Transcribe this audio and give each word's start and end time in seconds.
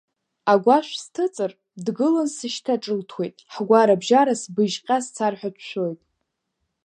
Агәашә 0.51 0.93
сҭыҵыр, 1.03 1.51
дгылан 1.85 2.27
сышьҭаҿылҭуеит, 2.35 3.35
ҳгәарабжьара 3.53 4.33
сбыжьҟьа 4.41 4.97
сцар 5.05 5.33
ҳәа 5.39 5.49
дшәоит. 5.55 6.01